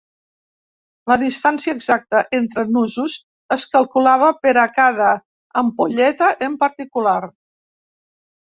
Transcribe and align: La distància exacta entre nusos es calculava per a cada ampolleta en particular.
La 1.11 1.17
distància 1.23 1.75
exacta 1.79 2.21
entre 2.37 2.63
nusos 2.77 3.17
es 3.57 3.67
calculava 3.75 4.31
per 4.47 4.55
a 4.63 4.67
cada 4.79 5.13
ampolleta 5.63 6.35
en 6.49 6.57
particular. 6.65 7.19